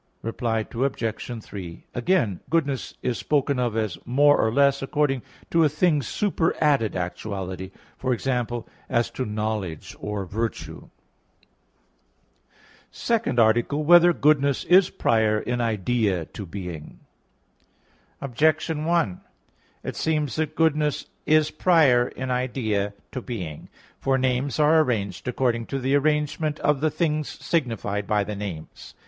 [0.23, 1.43] Reply Obj.
[1.43, 6.95] 3: Again, goodness is spoken of as more or less according to a thing's superadded
[6.95, 10.81] actuality, for example, as to knowledge or virtue._______________________
[12.89, 13.83] SECOND ARTICLE [I, Q.
[13.83, 13.87] 5, Art.
[13.87, 17.01] 2] Whether Goodness Is Prior in Idea to Being?
[18.21, 19.21] Objection 1:
[19.83, 23.69] It seems that goodness is prior in idea to being.
[23.99, 28.95] For names are arranged according to the arrangement of the things signified by the names.